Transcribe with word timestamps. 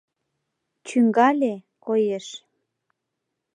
Чӱҥгале, 0.87 1.53
коеш! 1.85 2.27